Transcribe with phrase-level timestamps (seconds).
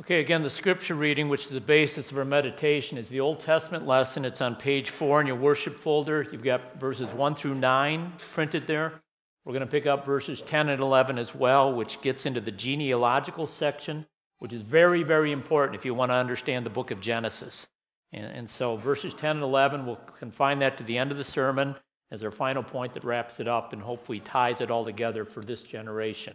[0.00, 3.40] Okay, again, the scripture reading, which is the basis of our meditation, is the Old
[3.40, 4.24] Testament lesson.
[4.24, 6.26] It's on page four in your worship folder.
[6.32, 9.02] You've got verses one through nine printed there.
[9.44, 12.50] We're going to pick up verses 10 and 11 as well, which gets into the
[12.50, 14.06] genealogical section,
[14.38, 17.66] which is very, very important if you want to understand the book of Genesis.
[18.12, 21.24] And, and so, verses 10 and 11, we'll confine that to the end of the
[21.24, 21.76] sermon
[22.10, 25.42] as our final point that wraps it up and hopefully ties it all together for
[25.42, 26.34] this generation.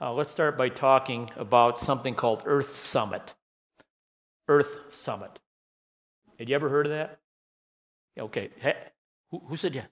[0.00, 3.34] Uh, let's start by talking about something called Earth Summit.
[4.48, 5.38] Earth Summit.
[6.38, 7.20] Had you ever heard of that?
[8.18, 8.50] Okay.
[8.58, 8.74] Hey,
[9.30, 9.86] who, who, said yes?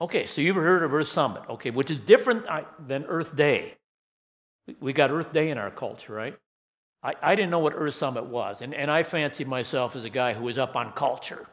[0.00, 2.46] Okay, so you've heard of Earth Summit, okay, which is different
[2.86, 3.74] than Earth Day.
[4.80, 6.38] We got Earth Day in our culture, right?
[7.02, 10.10] I, I didn't know what Earth Summit was, and, and I fancied myself as a
[10.10, 11.46] guy who was up on culture.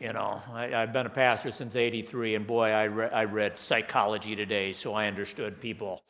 [0.00, 3.56] You know, I, have been a pastor since 83, and boy, I, re- I read
[3.58, 6.02] Psychology Today, so I understood people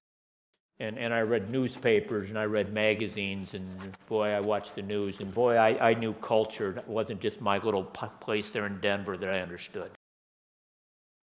[0.79, 3.67] and, and I read newspapers and I read magazines, and
[4.09, 6.77] boy, I watched the news, and boy, I, I knew culture.
[6.77, 9.91] It wasn't just my little place there in Denver that I understood.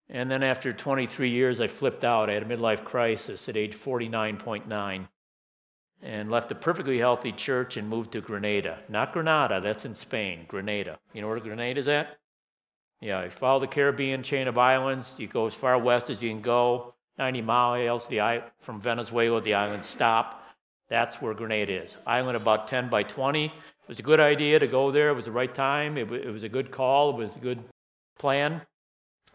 [0.09, 2.31] And then after 23 years, I flipped out.
[2.31, 5.09] I had a midlife crisis at age 49.9
[6.03, 8.79] and left a perfectly healthy church and moved to Grenada.
[8.89, 10.99] Not Granada, that's in Spain, Grenada.
[11.13, 12.19] You know where Grenada is at?
[13.01, 15.15] Yeah, you follow the Caribbean chain of islands.
[15.19, 16.95] You go as far west as you can go.
[17.19, 20.43] 90 miles the, from Venezuela, the island stop.
[20.89, 21.97] That's where Grenada is.
[22.07, 23.47] Island about 10 by 20.
[23.47, 23.53] It
[23.89, 25.11] was a good idea to go there.
[25.11, 25.97] It was the right time.
[25.97, 27.11] It, it was a good call.
[27.11, 27.65] It was a good
[28.19, 28.63] plan.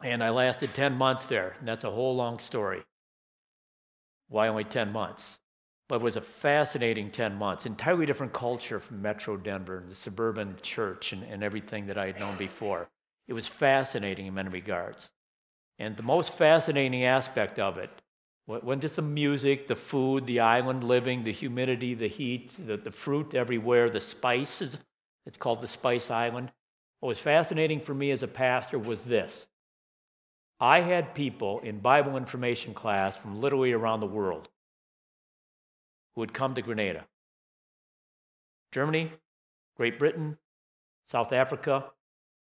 [0.03, 1.55] And I lasted 10 months there.
[1.59, 2.83] And that's a whole long story.
[4.29, 5.39] Why only 10 months?
[5.89, 7.65] But it was a fascinating 10 months.
[7.65, 12.05] Entirely different culture from Metro Denver and the suburban church and, and everything that I
[12.07, 12.89] had known before.
[13.27, 15.11] It was fascinating in many regards.
[15.81, 17.89] And the most fascinating aspect of it
[18.45, 22.91] wasn't just the music, the food, the island living, the humidity, the heat, the, the
[22.91, 24.77] fruit everywhere, the spices.
[25.25, 26.51] It's called the Spice Island.
[26.99, 29.47] What was fascinating for me as a pastor was this
[30.59, 34.49] I had people in Bible information class from literally around the world
[36.13, 37.07] who would come to Grenada.
[38.71, 39.13] Germany,
[39.77, 40.37] Great Britain,
[41.09, 41.85] South Africa,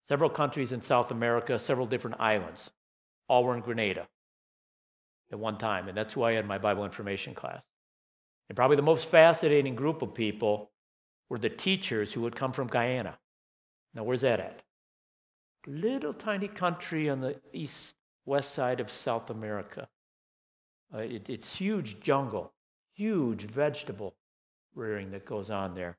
[0.09, 2.71] several countries in South America, several different islands
[3.27, 4.07] all were in Grenada
[5.31, 7.61] at one time, and that's who I had my Bible information class.
[8.49, 10.71] And probably the most fascinating group of people
[11.29, 13.17] were the teachers who would come from Guyana.
[13.93, 14.61] Now, where's that at?
[15.65, 17.95] Little tiny country on the east
[18.25, 19.87] west side of South America.
[20.93, 22.53] Uh, it, it's huge jungle,
[22.93, 24.15] huge vegetable
[24.75, 25.97] rearing that goes on there.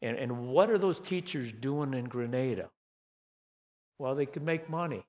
[0.00, 2.70] And, and what are those teachers doing in Grenada?
[3.98, 5.04] Well, they could make money.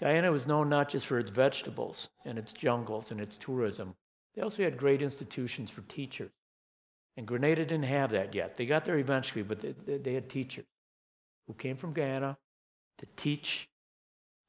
[0.00, 3.94] Guyana was known not just for its vegetables and its jungles and its tourism,
[4.34, 6.30] they also had great institutions for teachers.
[7.18, 8.54] And Grenada didn't have that yet.
[8.54, 10.64] They got there eventually, but they, they had teachers
[11.46, 12.38] who came from Guyana
[12.98, 13.68] to teach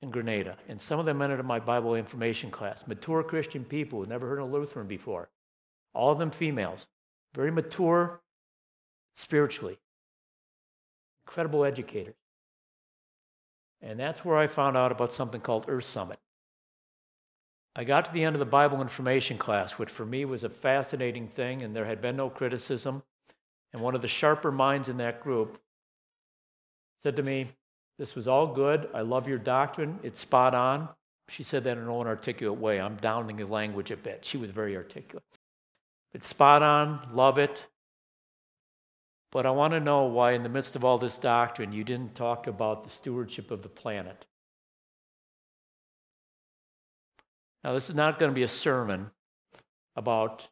[0.02, 0.56] in Grenada.
[0.70, 2.88] And some of them entered my Bible information class.
[2.88, 5.30] Mature Christian people who never heard of Lutheran before.
[5.94, 6.88] All of them females.
[7.36, 8.22] Very mature
[9.16, 9.80] spiritually.
[11.28, 12.16] Incredible educators.
[13.82, 16.20] And that's where I found out about something called Earth Summit.
[17.76, 20.50] I got to the end of the Bible information class, which for me was a
[20.50, 23.04] fascinating thing, and there had been no criticism.
[23.74, 25.58] And one of the sharper minds in that group
[27.02, 27.48] said to me,
[27.98, 28.90] This was all good.
[28.94, 30.00] I love your doctrine.
[30.04, 30.90] It's spot on.
[31.30, 32.82] She said that in an articulate way.
[32.82, 34.26] I'm downing the language a bit.
[34.26, 35.24] She was very articulate.
[36.14, 37.08] It's spot on.
[37.14, 37.68] Love it.
[39.32, 42.16] But I want to know why, in the midst of all this doctrine, you didn't
[42.16, 44.26] talk about the stewardship of the planet.
[47.64, 49.12] Now, this is not going to be a sermon
[49.96, 50.50] about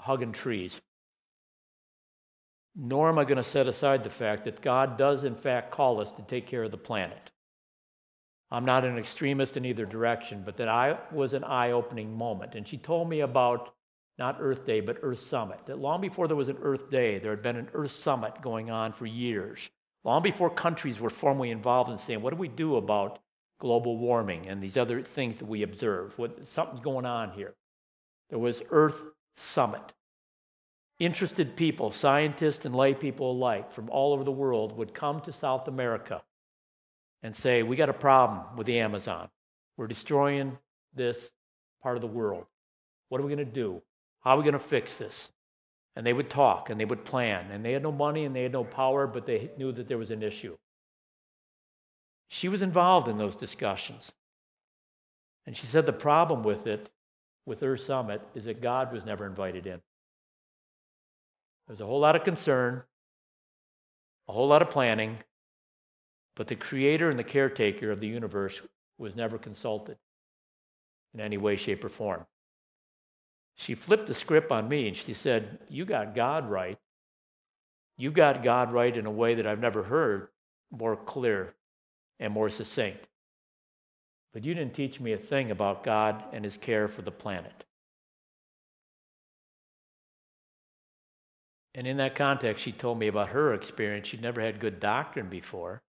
[0.00, 0.80] hugging trees,
[2.74, 6.00] nor am I going to set aside the fact that God does, in fact, call
[6.00, 7.30] us to take care of the planet.
[8.50, 12.54] I'm not an extremist in either direction, but that I was an eye opening moment.
[12.54, 13.74] And she told me about
[14.18, 15.66] not Earth Day, but Earth Summit.
[15.66, 18.70] That long before there was an Earth Day, there had been an Earth Summit going
[18.70, 19.70] on for years.
[20.04, 23.20] Long before countries were formally involved in saying, what do we do about
[23.60, 26.18] global warming and these other things that we observe?
[26.18, 27.54] What, something's going on here.
[28.30, 29.02] There was Earth
[29.36, 29.94] Summit.
[30.98, 35.32] Interested people, scientists and lay people alike from all over the world would come to
[35.32, 36.22] South America
[37.22, 39.28] and say, We got a problem with the Amazon.
[39.76, 40.58] We're destroying
[40.94, 41.30] this
[41.82, 42.46] part of the world.
[43.08, 43.80] What are we going to do?
[44.20, 45.30] How are we going to fix this?
[45.96, 47.50] And they would talk and they would plan.
[47.50, 49.98] And they had no money and they had no power, but they knew that there
[49.98, 50.56] was an issue.
[52.28, 54.12] She was involved in those discussions.
[55.46, 56.90] And she said the problem with it,
[57.46, 59.80] with Earth Summit, is that God was never invited in.
[61.66, 62.82] There's a whole lot of concern,
[64.28, 65.18] a whole lot of planning,
[66.36, 68.60] but the creator and the caretaker of the universe
[68.98, 69.96] was never consulted
[71.14, 72.26] in any way, shape, or form.
[73.58, 76.78] She flipped the script on me and she said, You got God right.
[77.96, 80.28] You got God right in a way that I've never heard
[80.70, 81.54] more clear
[82.20, 83.08] and more succinct.
[84.32, 87.64] But you didn't teach me a thing about God and his care for the planet.
[91.74, 94.06] And in that context, she told me about her experience.
[94.06, 95.82] She'd never had good doctrine before,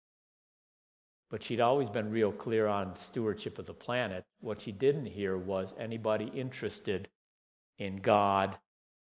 [1.31, 4.25] but she'd always been real clear on stewardship of the planet.
[4.41, 7.09] What she didn't hear was anybody interested
[7.79, 8.57] in God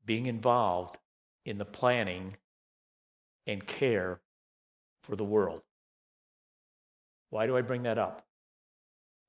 [0.05, 0.99] being involved
[1.44, 2.37] in the planning
[3.46, 4.20] and care
[5.02, 5.62] for the world.
[7.31, 8.25] Why do I bring that up?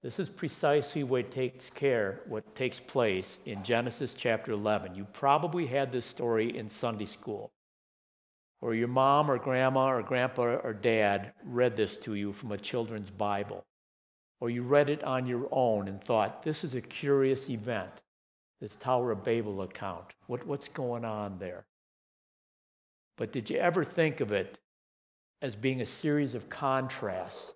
[0.03, 4.93] This is precisely what takes care, what takes place in Genesis chapter 11.
[4.93, 7.51] You probably had this story in Sunday school,
[8.61, 12.57] or your mom or grandma or grandpa or dad read this to you from a
[12.57, 13.65] children's Bible,
[14.39, 17.91] or you read it on your own and thought, this is a curious event,
[18.65, 20.15] this Tower of Babel account.
[20.25, 21.67] What, what's going on there?
[23.15, 24.57] But did you ever think of it
[25.39, 27.53] as being a series of contrasts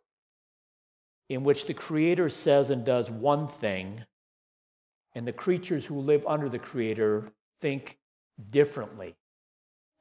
[1.28, 4.04] in which the Creator says and does one thing,
[5.16, 7.98] and the creatures who live under the Creator think
[8.52, 9.16] differently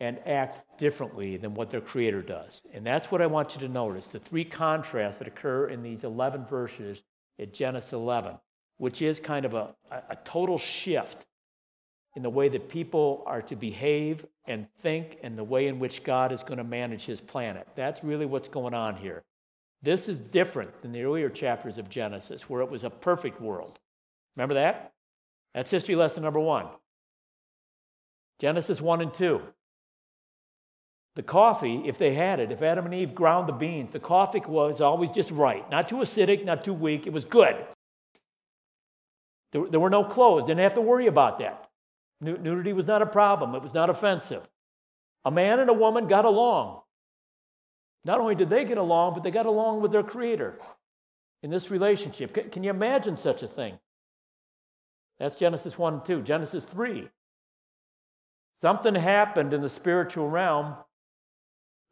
[0.00, 2.60] and act differently than what their Creator does.
[2.74, 6.04] And that's what I want you to notice the three contrasts that occur in these
[6.04, 7.02] 11 verses
[7.40, 8.36] at Genesis 11,
[8.78, 11.26] which is kind of a, a total shift
[12.16, 16.02] in the way that people are to behave and think and the way in which
[16.02, 17.68] God is going to manage his planet.
[17.76, 19.22] That's really what's going on here.
[19.82, 23.78] This is different than the earlier chapters of Genesis, where it was a perfect world.
[24.34, 24.92] Remember that?
[25.54, 26.66] That's history lesson number one.
[28.40, 29.40] Genesis 1 and 2.
[31.16, 34.40] The coffee, if they had it, if Adam and Eve ground the beans, the coffee
[34.46, 35.68] was always just right.
[35.70, 37.06] Not too acidic, not too weak.
[37.06, 37.56] It was good.
[39.52, 41.68] There, there were no clothes, didn't have to worry about that.
[42.20, 44.46] Nudity was not a problem, it was not offensive.
[45.24, 46.80] A man and a woman got along.
[48.04, 50.58] Not only did they get along, but they got along with their Creator
[51.42, 52.52] in this relationship.
[52.52, 53.78] Can you imagine such a thing?
[55.18, 56.22] That's Genesis 1 and 2.
[56.22, 57.08] Genesis 3.
[58.60, 60.76] Something happened in the spiritual realm.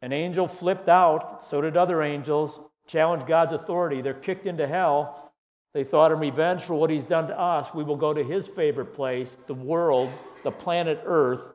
[0.01, 4.01] An angel flipped out, so did other angels, challenged God's authority.
[4.01, 5.26] They're kicked into hell.
[5.73, 8.47] They thought in revenge for what he's done to us, we will go to his
[8.47, 10.09] favorite place, the world,
[10.43, 11.53] the planet Earth,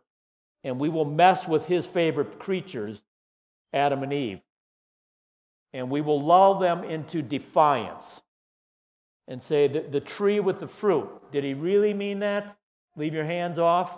[0.65, 3.03] and we will mess with his favorite creatures
[3.73, 4.41] Adam and Eve.
[5.73, 8.21] And we will lull them into defiance
[9.27, 11.09] and say, the, the tree with the fruit.
[11.33, 12.57] Did he really mean that?
[12.97, 13.97] Leave your hands off?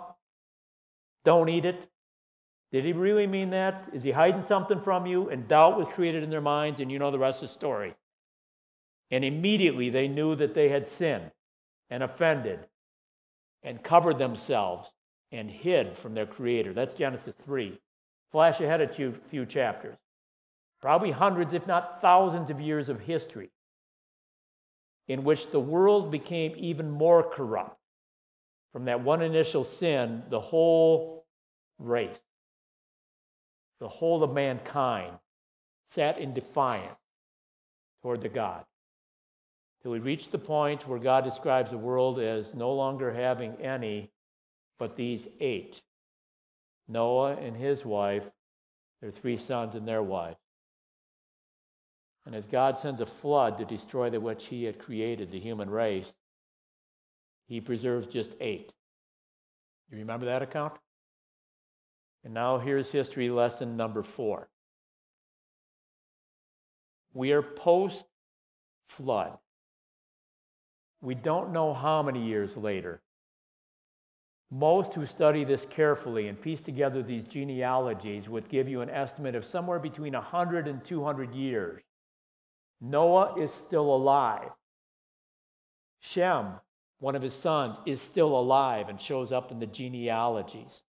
[1.25, 1.87] Don't eat it?
[2.71, 3.89] Did he really mean that?
[3.93, 5.29] Is he hiding something from you?
[5.29, 7.95] And doubt was created in their minds, and you know the rest of the story.
[9.11, 11.31] And immediately they knew that they had sinned
[11.89, 12.67] and offended
[13.63, 14.91] and covered themselves
[15.31, 16.73] and hid from their Creator.
[16.73, 17.79] That's Genesis 3.
[18.31, 19.97] Flash ahead a few, chapters.
[20.81, 23.51] Probably hundreds, if not thousands, of years of history
[25.07, 27.77] in which the world became even more corrupt.
[28.73, 31.25] From that one initial sin, the whole
[31.79, 32.19] race,
[33.79, 35.13] the whole of mankind
[35.89, 36.97] sat in defiance
[38.01, 38.65] toward the God.
[39.85, 44.11] We reach the point where God describes the world as no longer having any
[44.79, 45.81] but these eight
[46.87, 48.29] Noah and his wife,
[49.01, 50.37] their three sons and their wife.
[52.25, 55.69] And as God sends a flood to destroy the which he had created, the human
[55.69, 56.13] race,
[57.47, 58.73] he preserves just eight.
[59.91, 60.73] You remember that account?
[62.23, 64.49] And now here's history lesson number four.
[67.13, 68.05] We are post
[68.89, 69.37] flood.
[71.05, 73.01] We don't know how many years later
[74.51, 79.35] most who study this carefully and piece together these genealogies would give you an estimate
[79.35, 81.81] of somewhere between 100 and 200 years.
[82.79, 84.51] Noah is still alive.
[85.99, 86.53] Shem,
[86.99, 90.83] one of his sons, is still alive and shows up in the genealogies.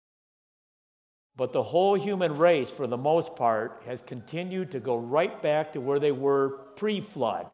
[1.36, 5.72] But the whole human race, for the most part, has continued to go right back
[5.72, 7.50] to where they were pre flood.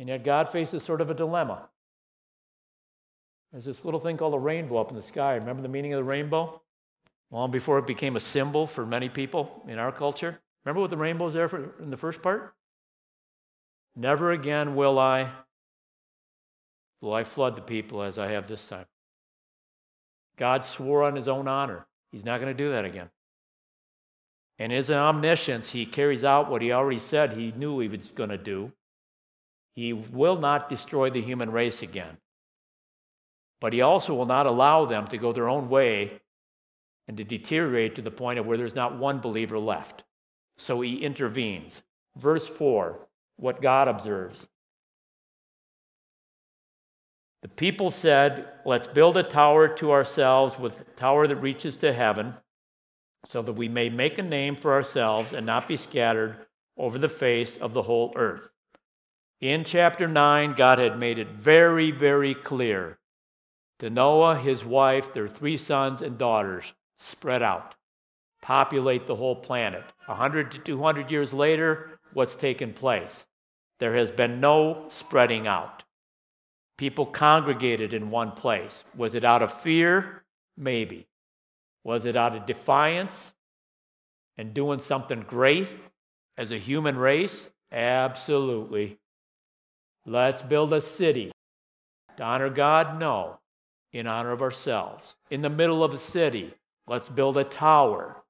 [0.00, 1.68] And yet God faces sort of a dilemma.
[3.52, 5.34] There's this little thing called a rainbow up in the sky.
[5.34, 6.62] Remember the meaning of the rainbow?
[7.30, 10.40] Long before it became a symbol for many people in our culture.
[10.64, 12.54] Remember what the rainbow is there for in the first part?
[13.94, 15.32] Never again will I
[17.02, 18.86] will I flood the people as I have this time.
[20.38, 21.86] God swore on his own honor.
[22.10, 23.10] He's not going to do that again.
[24.58, 28.30] And his omniscience, he carries out what he already said he knew he was going
[28.30, 28.72] to do.
[29.74, 32.18] He will not destroy the human race again.
[33.60, 36.20] But he also will not allow them to go their own way
[37.06, 40.04] and to deteriorate to the point of where there's not one believer left.
[40.58, 41.82] So he intervenes.
[42.16, 44.46] Verse 4, what God observes.
[47.42, 51.92] The people said, Let's build a tower to ourselves with a tower that reaches to
[51.92, 52.34] heaven,
[53.24, 56.46] so that we may make a name for ourselves and not be scattered
[56.76, 58.50] over the face of the whole earth.
[59.40, 62.98] In chapter 9, God had made it very, very clear
[63.78, 67.74] to Noah, his wife, their three sons and daughters spread out,
[68.42, 69.82] populate the whole planet.
[70.04, 73.24] 100 to 200 years later, what's taken place?
[73.78, 75.84] There has been no spreading out.
[76.76, 78.84] People congregated in one place.
[78.94, 80.24] Was it out of fear?
[80.58, 81.06] Maybe.
[81.82, 83.32] Was it out of defiance
[84.36, 85.74] and doing something great
[86.36, 87.48] as a human race?
[87.72, 88.98] Absolutely.
[90.06, 91.30] Let's build a city.
[92.16, 92.98] To honor God?
[92.98, 93.38] No.
[93.92, 95.16] In honor of ourselves.
[95.30, 96.54] In the middle of a city,
[96.86, 98.22] let's build a tower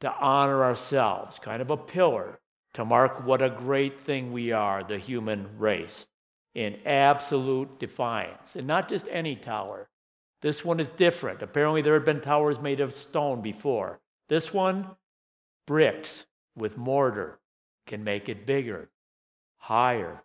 [0.00, 2.38] to honor ourselves, kind of a pillar
[2.74, 6.06] to mark what a great thing we are, the human race
[6.54, 8.56] in absolute defiance.
[8.56, 9.88] And not just any tower.
[10.40, 11.42] This one is different.
[11.42, 14.00] Apparently, there had been towers made of stone before.
[14.28, 14.88] This one,
[15.66, 17.38] bricks with mortar
[17.86, 18.90] can make it bigger,
[19.56, 20.22] higher.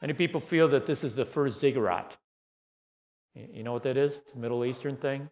[0.00, 2.16] Many people feel that this is the first ziggurat.
[3.34, 4.18] You know what that is?
[4.18, 5.30] It's a Middle Eastern thing.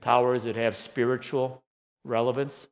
[0.00, 1.62] Towers that have spiritual
[2.04, 2.66] relevance.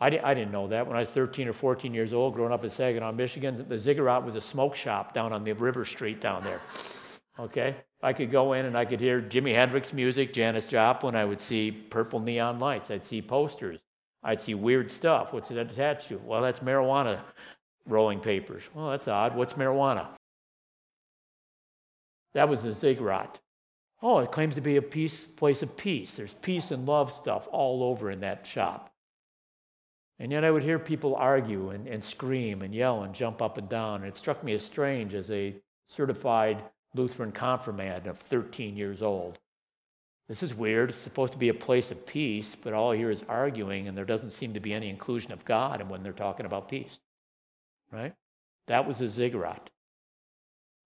[0.00, 0.86] I, I didn't know that.
[0.86, 4.24] When I was 13 or 14 years old, growing up in Saginaw, Michigan, the Ziggurat
[4.24, 6.60] was a smoke shop down on the River Street down there.
[7.38, 7.76] Okay?
[8.02, 11.16] I could go in and I could hear Jimi Hendrix music, Janis Joplin.
[11.16, 12.90] I would see purple neon lights.
[12.90, 13.80] I'd see posters.
[14.22, 15.32] I'd see weird stuff.
[15.32, 16.18] What's it attached to?
[16.18, 17.20] Well, that's marijuana
[17.88, 18.62] rolling papers.
[18.74, 19.34] Well, that's odd.
[19.34, 20.08] What's marijuana?
[22.34, 23.40] That was the ziggurat.
[24.00, 26.12] Oh, it claims to be a peace, place of peace.
[26.12, 28.92] There's peace and love stuff all over in that shop.
[30.20, 33.58] And yet I would hear people argue and, and scream and yell and jump up
[33.58, 34.00] and down.
[34.00, 35.54] And it struck me as strange as a
[35.88, 36.62] certified
[36.94, 39.38] Lutheran confirmand of 13 years old.
[40.28, 40.90] This is weird.
[40.90, 43.96] It's supposed to be a place of peace, but all I hear is arguing, and
[43.96, 46.98] there doesn't seem to be any inclusion of God when they're talking about peace.
[47.92, 48.14] Right?
[48.66, 49.70] That was a ziggurat.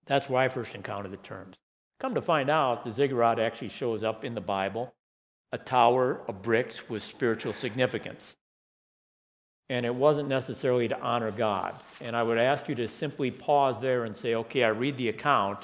[0.06, 1.56] That's where I first encountered the terms.
[2.00, 4.94] Come to find out, the ziggurat actually shows up in the Bible,
[5.52, 8.36] a tower of bricks with spiritual significance
[9.72, 11.74] and it wasn't necessarily to honor God.
[12.02, 15.08] And I would ask you to simply pause there and say, okay, I read the
[15.08, 15.60] account.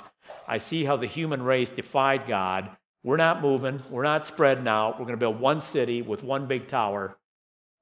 [0.46, 2.70] I see how the human race defied God.
[3.04, 4.98] We're not moving, we're not spreading out.
[4.98, 7.18] We're going to build one city with one big tower,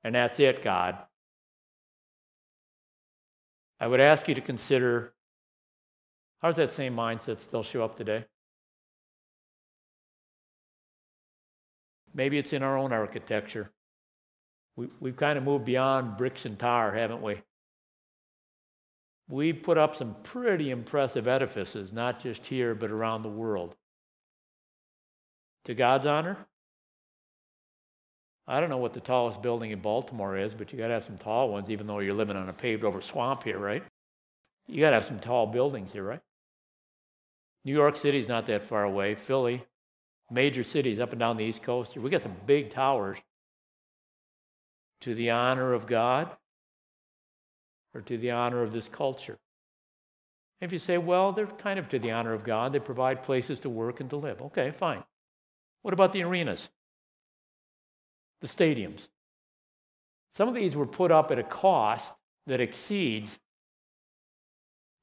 [0.02, 0.98] and that's it, God.
[3.78, 5.12] I would ask you to consider
[6.40, 8.24] how does that same mindset still show up today?
[12.14, 13.70] Maybe it's in our own architecture.
[14.76, 17.42] We, we've kind of moved beyond bricks and tar, haven't we?
[19.28, 23.74] We've put up some pretty impressive edifices, not just here, but around the world.
[25.64, 26.46] To God's honor?
[28.48, 31.04] I don't know what the tallest building in Baltimore is, but you got to have
[31.04, 33.82] some tall ones, even though you're living on a paved over swamp here, right?
[34.68, 36.20] You got to have some tall buildings here, right?
[37.64, 39.16] New York City's not that far away.
[39.16, 39.64] Philly,
[40.30, 41.96] major cities up and down the East Coast.
[41.96, 43.18] We got some big towers
[45.00, 46.30] to the honor of God
[47.96, 49.38] or to the honor of this culture?
[50.60, 53.58] If you say, well, they're kind of to the honor of God, they provide places
[53.60, 54.40] to work and to live.
[54.42, 55.02] Okay, fine.
[55.82, 56.68] What about the arenas?
[58.40, 59.08] The stadiums?
[60.34, 62.14] Some of these were put up at a cost
[62.46, 63.38] that exceeds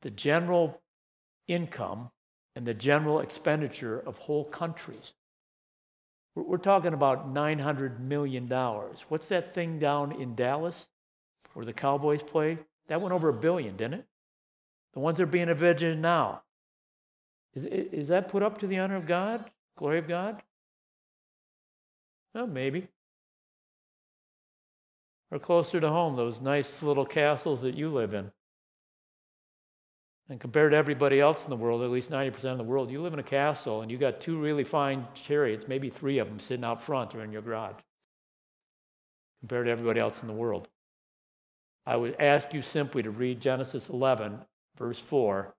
[0.02, 0.82] the general
[1.48, 2.12] income
[2.56, 5.14] and the general expenditure of whole countries.
[6.36, 8.48] We're talking about $900 million.
[9.10, 10.88] What's that thing down in Dallas
[11.54, 12.58] where the Cowboys play?
[12.88, 14.06] That went over a billion, didn't it?
[14.94, 16.42] The ones that are being envisioned now.
[17.54, 19.50] Is, is that put up to the honor of God?
[19.78, 20.42] Glory of God?
[22.34, 22.88] Well, maybe.
[25.34, 28.32] Or closer to home, those nice little castles that you live in.
[30.30, 33.02] And compared to everybody else in the world, at least 90% of the world, you
[33.02, 36.38] live in a castle and you got two really fine chariots, maybe three of them
[36.38, 37.82] sitting out front or in your garage.
[39.40, 40.70] Compared to everybody else in the world.
[41.84, 44.38] I would ask you simply to read Genesis 11,
[44.78, 45.56] verse 4,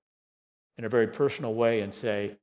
[0.78, 2.36] in a very personal way and say,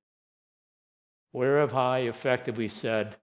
[1.31, 3.15] Where have I effectively said,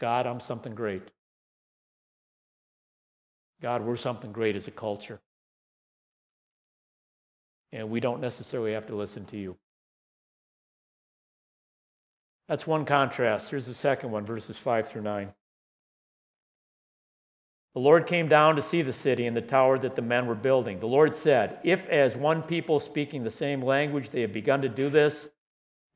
[0.00, 1.02] God, I'm something great?
[3.62, 5.20] God, we're something great as a culture.
[7.70, 9.56] And we don't necessarily have to listen to you.
[12.48, 13.50] That's one contrast.
[13.50, 15.32] Here's the second one, verses 5 through 9.
[17.74, 20.34] The Lord came down to see the city and the tower that the men were
[20.34, 20.78] building.
[20.78, 24.68] The Lord said, If as one people speaking the same language they have begun to
[24.68, 25.28] do this,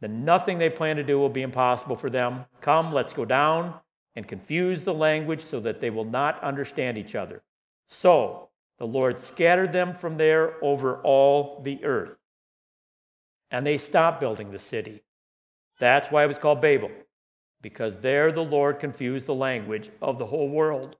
[0.00, 2.46] then nothing they plan to do will be impossible for them.
[2.62, 3.74] Come, let's go down
[4.14, 7.42] and confuse the language so that they will not understand each other.
[7.88, 12.16] So the Lord scattered them from there over all the earth.
[13.50, 15.02] And they stopped building the city.
[15.78, 16.90] That's why it was called Babel,
[17.62, 20.96] because there the Lord confused the language of the whole world.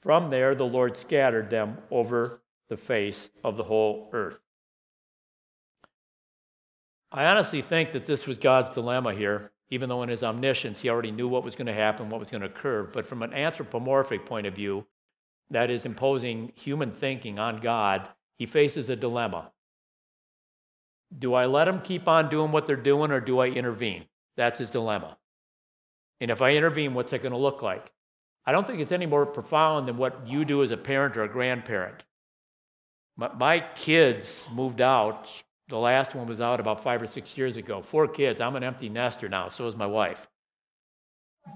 [0.00, 4.38] From there, the Lord scattered them over the face of the whole earth.
[7.12, 10.88] I honestly think that this was God's dilemma here, even though in his omniscience he
[10.88, 12.82] already knew what was going to happen, what was going to occur.
[12.82, 14.86] But from an anthropomorphic point of view,
[15.50, 19.50] that is imposing human thinking on God, he faces a dilemma.
[21.16, 24.06] Do I let them keep on doing what they're doing or do I intervene?
[24.36, 25.16] That's his dilemma.
[26.20, 27.92] And if I intervene, what's it going to look like?
[28.46, 31.22] I don't think it's any more profound than what you do as a parent or
[31.22, 32.04] a grandparent.
[33.16, 35.30] My kids moved out.
[35.68, 37.80] The last one was out about five or six years ago.
[37.80, 38.40] Four kids.
[38.40, 40.28] I'm an empty nester now, so is my wife.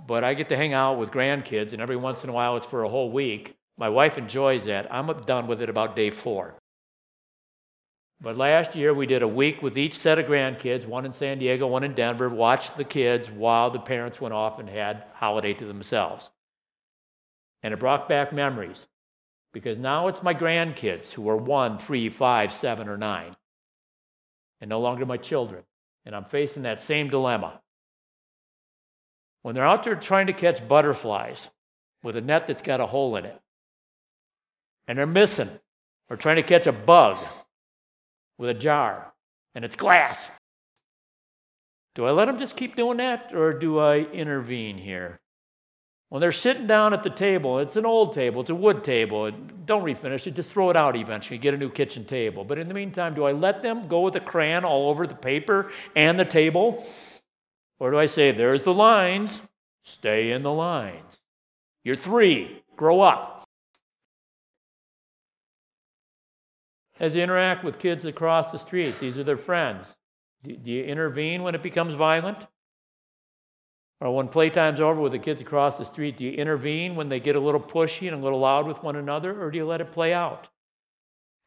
[0.07, 2.67] But I get to hang out with grandkids, and every once in a while it's
[2.67, 3.57] for a whole week.
[3.79, 4.93] My wife enjoys that.
[4.93, 6.55] I'm done with it about day four.
[8.21, 11.39] But last year we did a week with each set of grandkids, one in San
[11.39, 15.55] Diego, one in Denver, watched the kids while the parents went off and had holiday
[15.55, 16.29] to themselves.
[17.63, 18.89] And it brought back memories
[19.53, 23.37] because now it's my grandkids who are one, three, five, seven, or nine,
[24.61, 25.63] and no longer my children.
[26.05, 27.61] And I'm facing that same dilemma.
[29.43, 31.49] When they're out there trying to catch butterflies
[32.03, 33.41] with a net that's got a hole in it,
[34.89, 35.51] and they're missing,
[36.11, 37.19] or trying to catch a bug
[38.39, 39.13] with a jar
[39.55, 40.31] and it's glass.
[41.95, 45.19] Do I let them just keep doing that, or do I intervene here?
[46.11, 49.31] When they're sitting down at the table, it's an old table, it's a wood table.
[49.67, 52.45] Don't refinish it, just throw it out eventually, get a new kitchen table.
[52.45, 55.15] But in the meantime, do I let them go with a crayon all over the
[55.15, 56.87] paper and the table?
[57.79, 59.43] Or do I say, there's the lines,
[59.83, 61.19] stay in the lines?
[61.85, 63.38] You're three, grow up.
[67.01, 69.95] As you interact with kids across the street, these are their friends.
[70.43, 72.47] Do you intervene when it becomes violent?
[74.01, 77.19] Or when playtime's over with the kids across the street, do you intervene when they
[77.19, 79.81] get a little pushy and a little loud with one another, or do you let
[79.81, 80.49] it play out?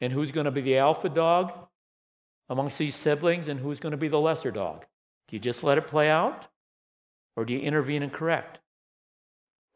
[0.02, 1.54] And who's going to be the alpha dog
[2.50, 4.86] amongst these siblings, and who's going to be the lesser dog?
[5.28, 6.48] Do you just let it play out,
[7.38, 8.60] or do you intervene and correct?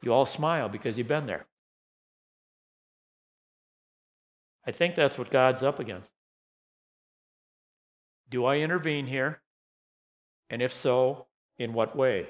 [0.01, 1.45] You all smile because you've been there.
[4.65, 6.11] I think that's what God's up against.
[8.29, 9.41] Do I intervene here?
[10.49, 12.27] And if so, in what way?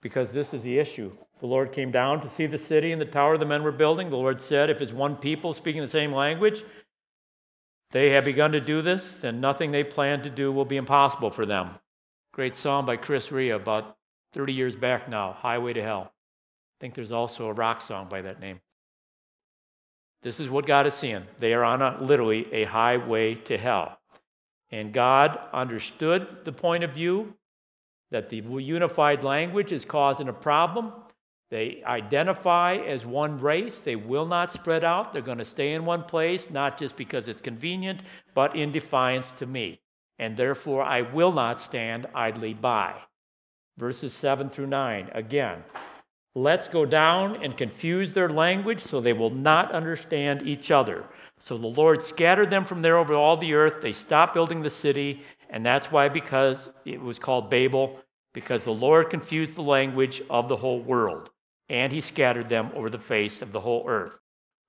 [0.00, 1.12] because this is the issue.
[1.40, 4.10] The Lord came down to see the city and the tower the men were building.
[4.10, 6.64] The Lord said, If it's one people speaking the same language,
[7.90, 11.30] they have begun to do this, then nothing they plan to do will be impossible
[11.30, 11.70] for them.
[12.32, 13.96] Great song by Chris Rea about
[14.32, 16.12] 30 years back now, Highway to Hell.
[16.12, 18.60] I think there's also a rock song by that name.
[20.22, 21.24] This is what God is seeing.
[21.38, 23.98] They are on a literally a highway to hell.
[24.70, 27.34] And God understood the point of view
[28.10, 30.92] that the unified language is causing a problem.
[31.50, 33.78] They identify as one race.
[33.78, 35.12] They will not spread out.
[35.12, 38.02] They're going to stay in one place, not just because it's convenient,
[38.34, 39.80] but in defiance to me.
[40.18, 42.94] And therefore, I will not stand idly by.
[43.78, 45.10] Verses 7 through 9.
[45.12, 45.64] Again,
[46.34, 51.04] let's go down and confuse their language so they will not understand each other.
[51.38, 53.80] So the Lord scattered them from there over all the earth.
[53.80, 58.00] They stopped building the city and that's why, because it was called Babel,
[58.32, 61.30] because the Lord confused the language of the whole world,
[61.68, 64.16] and he scattered them over the face of the whole earth.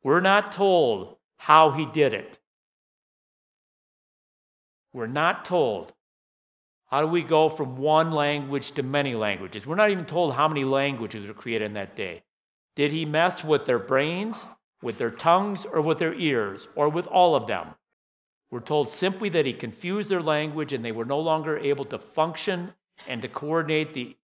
[0.03, 2.39] We're not told how he did it.
[4.91, 5.93] We're not told.
[6.91, 9.65] How do we go from one language to many languages?
[9.65, 12.23] We're not even told how many languages were created in that day.
[12.75, 14.45] Did he mess with their brains,
[14.81, 17.75] with their tongues, or with their ears, or with all of them?
[18.49, 21.97] We're told simply that he confused their language and they were no longer able to
[21.97, 22.73] function
[23.07, 24.17] and to coordinate the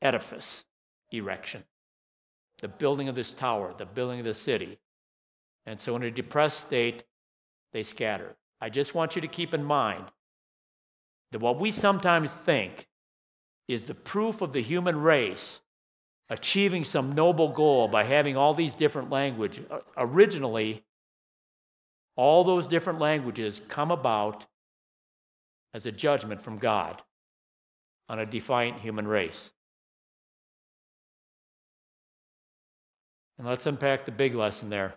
[0.00, 0.64] edifice
[1.10, 1.64] erection,
[2.60, 4.78] the building of this tower, the building of the city.
[5.66, 7.02] And so, in a depressed state,
[7.72, 8.36] they scatter.
[8.60, 10.04] I just want you to keep in mind
[11.32, 12.86] that what we sometimes think
[13.66, 15.60] is the proof of the human race
[16.28, 19.64] achieving some noble goal by having all these different languages.
[19.70, 20.84] Uh, originally,
[22.16, 24.46] all those different languages come about
[25.74, 27.02] as a judgment from God
[28.08, 29.50] on a defiant human race.
[33.38, 34.94] And let's unpack the big lesson there.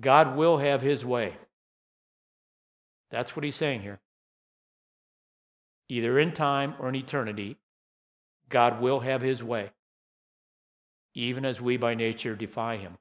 [0.00, 1.34] God will have his way.
[3.10, 3.98] That's what he's saying here.
[5.88, 7.56] Either in time or in eternity,
[8.48, 9.70] God will have his way,
[11.14, 12.98] even as we by nature defy him.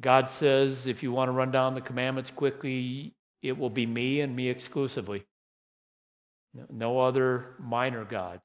[0.00, 4.20] God says, if you want to run down the commandments quickly, it will be me
[4.20, 5.24] and me exclusively.
[6.70, 8.40] No other minor God.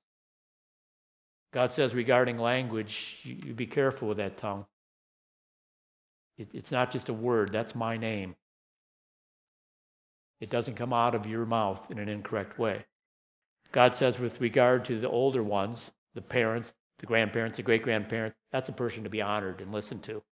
[1.52, 4.65] God says regarding language, you, be careful with that tongue.
[6.38, 8.36] it's not just a word, that's my name.
[10.39, 12.86] It doesn't come out of your mouth in an incorrect way.
[13.71, 18.38] God says, with regard to the older ones, the parents, the grandparents, the great grandparents,
[18.52, 20.23] that's a person to be honored and listened to,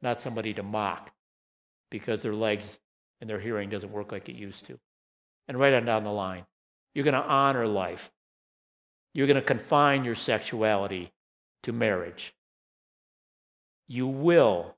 [0.00, 1.12] not somebody to mock
[1.90, 2.78] because their legs
[3.20, 4.78] and their hearing doesn't work like it used to.
[5.48, 6.46] And right on down the line,
[6.94, 8.10] you're going to honor life.
[9.12, 11.12] You're going to confine your sexuality
[11.64, 12.34] to marriage.
[13.86, 14.76] You will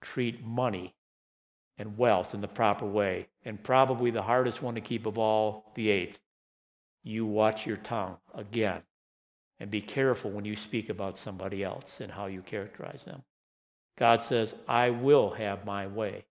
[0.00, 0.95] treat money
[1.78, 3.28] and wealth in the proper way.
[3.44, 6.18] And probably the hardest one to keep of all, the eighth.
[7.02, 8.82] You watch your tongue again
[9.60, 13.22] and be careful when you speak about somebody else and how you characterize them.
[13.96, 16.24] God says, I will have my way.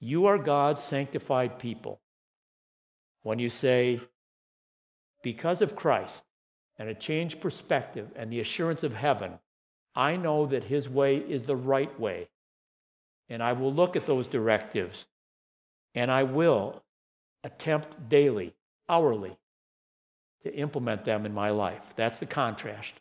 [0.00, 2.00] You are God's sanctified people.
[3.22, 4.00] When you say,
[5.22, 6.24] because of Christ
[6.76, 9.38] and a changed perspective and the assurance of heaven,
[9.94, 12.28] I know that his way is the right way
[13.32, 15.06] and I will look at those directives
[15.94, 16.82] and I will
[17.44, 18.54] attempt daily,
[18.88, 19.36] hourly,
[20.42, 21.82] to implement them in my life.
[21.96, 22.94] That's the contrast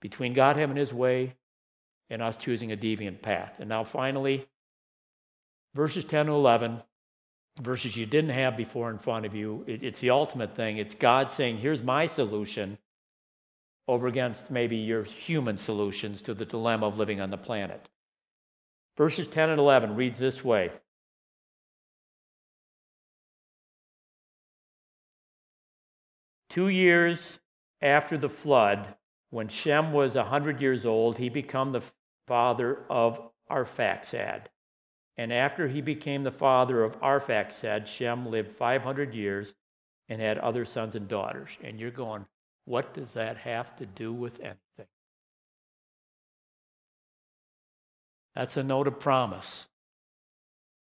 [0.00, 1.34] between God having his way
[2.10, 3.54] and us choosing a deviant path.
[3.58, 4.46] And now, finally,
[5.74, 6.82] verses 10 to 11,
[7.60, 9.64] verses you didn't have before in front of you.
[9.66, 10.78] It's the ultimate thing.
[10.78, 12.78] It's God saying, Here's my solution
[13.86, 17.88] over against maybe your human solutions to the dilemma of living on the planet.
[18.98, 20.72] Verses 10 and 11 reads this way
[26.50, 27.38] Two years
[27.80, 28.96] after the flood,
[29.30, 31.82] when Shem was a 100 years old, he became the
[32.26, 34.46] father of Arphaxad.
[35.16, 39.54] And after he became the father of Arphaxad, Shem lived 500 years
[40.08, 41.50] and had other sons and daughters.
[41.62, 42.26] And you're going,
[42.64, 44.88] what does that have to do with anything?
[48.38, 49.66] That's a note of promise.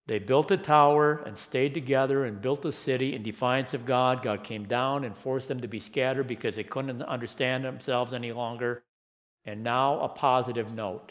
[0.07, 4.23] They built a tower and stayed together and built a city in defiance of God.
[4.23, 8.31] God came down and forced them to be scattered because they couldn't understand themselves any
[8.31, 8.85] longer.
[9.45, 11.11] And now a positive note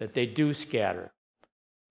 [0.00, 1.12] that they do scatter.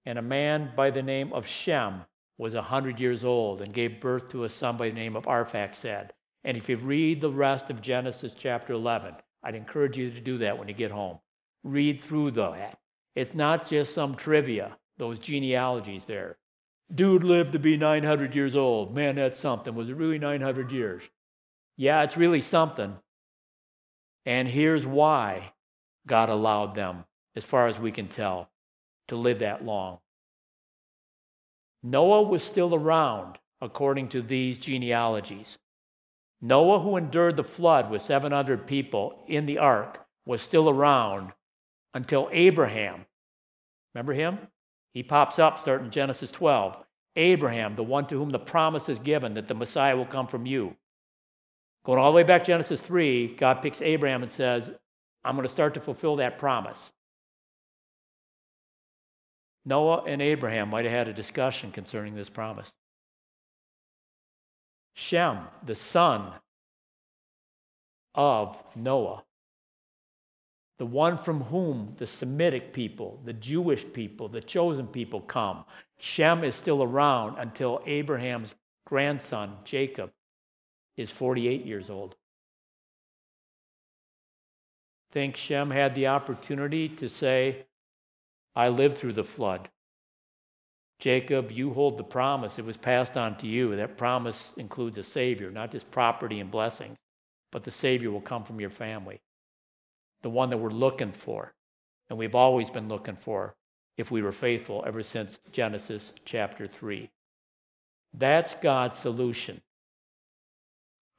[0.05, 2.01] And a man by the name of Shem
[2.37, 5.23] was a 100 years old and gave birth to a son by the name of
[5.23, 6.09] Arphaxad.
[6.43, 10.37] And if you read the rest of Genesis chapter 11, I'd encourage you to do
[10.39, 11.19] that when you get home.
[11.63, 12.77] Read through that.
[13.15, 16.37] It's not just some trivia, those genealogies there.
[16.93, 18.93] Dude lived to be 900 years old.
[18.93, 19.75] Man, that's something.
[19.75, 21.03] Was it really 900 years?
[21.77, 22.97] Yeah, it's really something.
[24.25, 25.53] And here's why
[26.05, 28.49] God allowed them, as far as we can tell,
[29.07, 29.99] to live that long.
[31.83, 35.57] Noah was still around, according to these genealogies.
[36.41, 41.33] Noah, who endured the flood with 700 people in the ark, was still around
[41.93, 43.05] until Abraham.
[43.93, 44.39] Remember him?
[44.93, 46.77] He pops up starting Genesis 12.
[47.15, 50.45] Abraham, the one to whom the promise is given that the Messiah will come from
[50.45, 50.75] you.
[51.83, 54.71] Going all the way back to Genesis 3, God picks Abraham and says,
[55.23, 56.91] I'm going to start to fulfill that promise.
[59.65, 62.71] Noah and Abraham might have had a discussion concerning this promise.
[64.93, 66.33] Shem, the son
[68.15, 69.23] of Noah,
[70.81, 75.63] the one from whom the Semitic people, the Jewish people, the chosen people come.
[75.99, 78.55] Shem is still around until Abraham's
[78.87, 80.09] grandson, Jacob,
[80.97, 82.15] is 48 years old.
[85.11, 87.67] Think Shem had the opportunity to say,
[88.55, 89.69] I lived through the flood.
[90.97, 92.57] Jacob, you hold the promise.
[92.57, 93.75] It was passed on to you.
[93.75, 96.97] That promise includes a Savior, not just property and blessings,
[97.51, 99.21] but the Savior will come from your family
[100.21, 101.53] the one that we're looking for
[102.09, 103.55] and we've always been looking for
[103.97, 107.09] if we were faithful ever since Genesis chapter 3.
[108.13, 109.61] That's God's solution.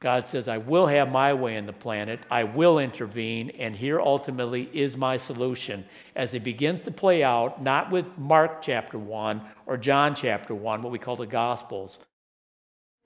[0.02, 4.00] God says, I will have my way in the planet, I will intervene, and here
[4.00, 9.40] ultimately is my solution as it begins to play out, not with Mark chapter 1
[9.64, 11.98] or John chapter 1, what we call the Gospels,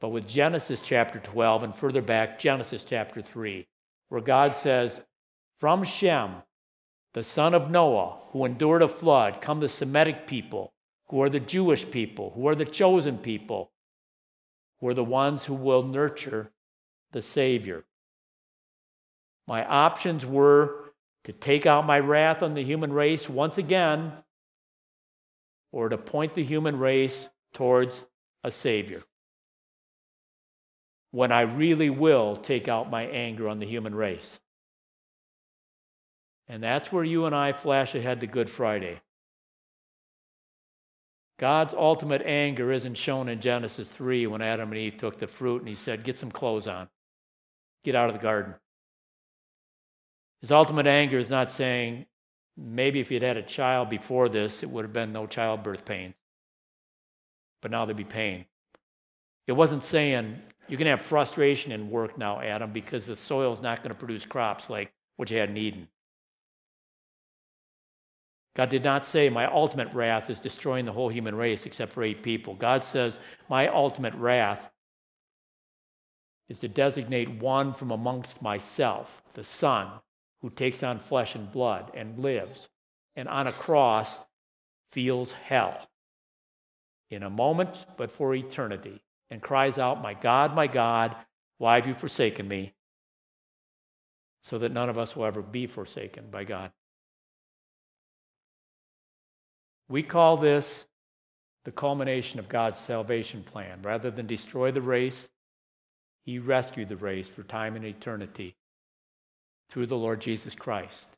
[0.00, 3.64] but with Genesis chapter 12 and further back, Genesis chapter 3,
[4.08, 5.00] where God says,
[5.58, 6.42] From Shem,
[7.14, 10.74] the son of Noah, who endured a flood, come the Semitic people,
[11.08, 13.70] who are the Jewish people, who are the chosen people,
[14.80, 16.50] who are the ones who will nurture
[17.12, 17.84] the Savior.
[19.46, 20.92] My options were
[21.24, 24.12] to take out my wrath on the human race once again,
[25.72, 28.02] or to point the human race towards
[28.44, 29.02] a Savior.
[31.12, 34.38] When I really will take out my anger on the human race.
[36.48, 39.00] And that's where you and I flash ahead to Good Friday.
[41.38, 45.60] God's ultimate anger isn't shown in Genesis 3 when Adam and Eve took the fruit
[45.60, 46.88] and he said, Get some clothes on.
[47.84, 48.54] Get out of the garden.
[50.40, 52.06] His ultimate anger is not saying,
[52.56, 56.14] maybe if you'd had a child before this, it would have been no childbirth pain.
[57.60, 58.46] But now there'd be pain.
[59.46, 63.62] It wasn't saying, you can have frustration in work now, Adam, because the soil is
[63.62, 65.88] not going to produce crops like what you had in Eden.
[68.56, 72.02] God did not say, My ultimate wrath is destroying the whole human race except for
[72.02, 72.54] eight people.
[72.54, 73.18] God says,
[73.50, 74.70] My ultimate wrath
[76.48, 79.88] is to designate one from amongst myself, the Son,
[80.40, 82.70] who takes on flesh and blood and lives,
[83.14, 84.18] and on a cross
[84.90, 85.86] feels hell
[87.10, 91.14] in a moment, but for eternity, and cries out, My God, my God,
[91.58, 92.72] why have you forsaken me?
[94.42, 96.70] So that none of us will ever be forsaken by God.
[99.88, 100.86] We call this
[101.64, 103.80] the culmination of God's salvation plan.
[103.82, 105.28] Rather than destroy the race,
[106.24, 108.56] He rescued the race for time and eternity
[109.70, 111.08] through the Lord Jesus Christ.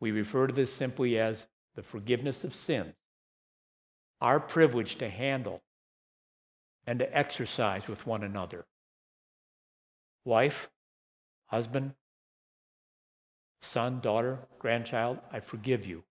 [0.00, 2.94] We refer to this simply as the forgiveness of sin,
[4.20, 5.62] our privilege to handle
[6.86, 8.64] and to exercise with one another.
[10.24, 10.70] Wife,
[11.46, 11.94] husband,
[13.60, 16.04] son, daughter, grandchild, I forgive you.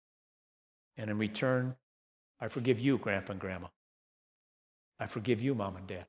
[0.98, 1.76] And in return,
[2.40, 3.68] I forgive you, Grandpa and Grandma.
[5.00, 6.06] I forgive you, Mom and Dad.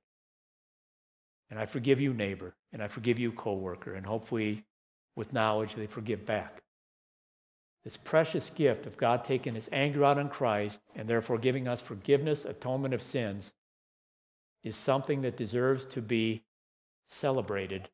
[1.50, 2.54] And I forgive you, neighbor.
[2.72, 3.94] And I forgive you, coworker.
[3.94, 4.64] And hopefully,
[5.14, 6.62] with knowledge, they forgive back.
[7.84, 11.80] This precious gift of God taking his anger out on Christ and therefore giving us
[11.80, 13.52] forgiveness, atonement of sins,
[14.62, 16.42] is something that deserves to be
[17.08, 17.88] celebrated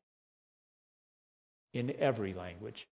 [1.73, 2.87] in every language.